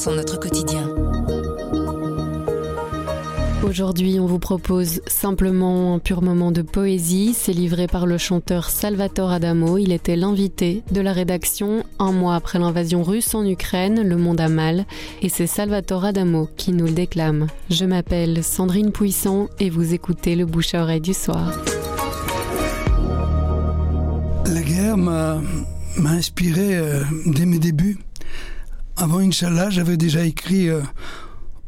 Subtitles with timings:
[0.00, 0.88] sont notre quotidien.
[3.62, 7.34] Aujourd'hui, on vous propose simplement un pur moment de poésie.
[7.34, 9.76] C'est livré par le chanteur Salvatore Adamo.
[9.76, 14.02] Il était l'invité de la rédaction un mois après l'invasion russe en Ukraine.
[14.02, 14.86] Le monde a mal.
[15.22, 17.48] Et c'est Salvatore Adamo qui nous le déclame.
[17.68, 21.52] Je m'appelle Sandrine Puissant et vous écoutez le bouche à oreille du soir.
[24.46, 25.40] La guerre m'a
[26.06, 27.98] inspiré euh, dès mes débuts.
[29.00, 30.82] Avant Inch'Allah, j'avais déjà écrit euh,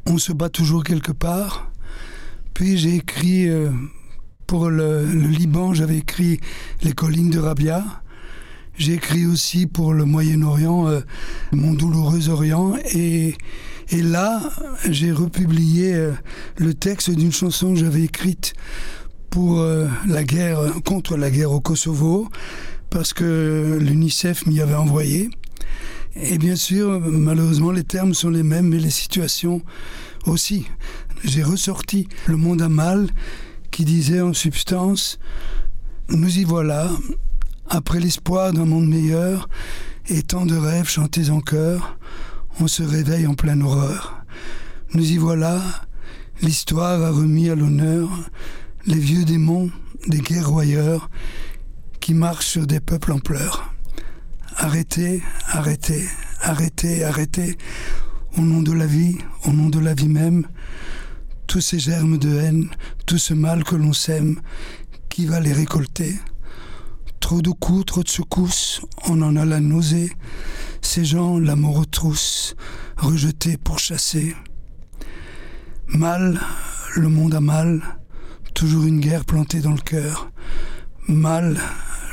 [0.04, 1.72] On se bat toujours quelque part.
[2.52, 3.70] Puis j'ai écrit euh,
[4.46, 6.40] pour le, Liban, j'avais écrit
[6.82, 7.84] Les collines de Rabia.
[8.76, 11.00] J'ai écrit aussi pour le Moyen-Orient, euh,
[11.52, 12.74] Mon douloureux Orient.
[12.92, 13.34] Et,
[13.88, 14.42] et là,
[14.90, 16.10] j'ai republié
[16.58, 18.52] le texte d'une chanson que j'avais écrite
[19.30, 19.64] pour
[20.06, 22.28] la guerre, contre la guerre au Kosovo,
[22.90, 25.30] parce que l'UNICEF m'y avait envoyé.
[26.14, 29.62] Et bien sûr, malheureusement, les termes sont les mêmes, mais les situations
[30.26, 30.66] aussi
[31.24, 33.08] j'ai ressorti Le Monde à Mal
[33.70, 35.18] qui disait en substance
[36.08, 36.90] Nous y voilà,
[37.68, 39.48] après l'espoir d'un monde meilleur
[40.08, 41.96] et tant de rêves chantés en chœur,
[42.60, 44.24] on se réveille en pleine horreur.
[44.94, 45.62] Nous y voilà,
[46.42, 48.08] l'histoire a remis à l'honneur
[48.86, 49.70] les vieux démons
[50.08, 51.08] des guerroyeurs
[52.00, 53.71] qui marchent sur des peuples en pleurs.
[54.62, 56.08] Arrêtez, arrêtez,
[56.40, 57.58] arrêtez, arrêtez,
[58.38, 60.46] au nom de la vie, au nom de la vie même,
[61.48, 62.68] tous ces germes de haine,
[63.04, 64.40] tout ce mal que l'on sème,
[65.08, 66.16] qui va les récolter?
[67.18, 70.12] Trop de coups, trop de secousses, on en a la nausée.
[70.80, 72.54] Ces gens, la mort aux trousses,
[72.96, 74.36] rejetés pour chasser.
[75.88, 76.40] Mal,
[76.94, 77.82] le monde a mal,
[78.54, 80.30] toujours une guerre plantée dans le cœur.
[81.08, 81.58] Mal,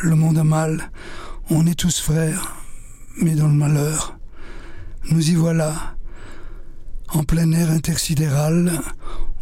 [0.02, 0.90] le monde a mal,
[1.50, 2.56] on est tous frères,
[3.22, 4.18] mais dans le malheur.
[5.12, 5.96] Nous y voilà,
[7.10, 8.82] en plein air intersidéral,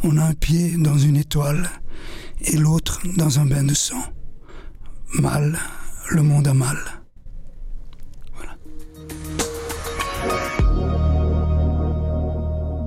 [0.03, 1.69] on a un pied dans une étoile
[2.41, 4.03] et l'autre dans un bain de sang.
[5.15, 5.57] Mal,
[6.09, 6.77] le monde a mal.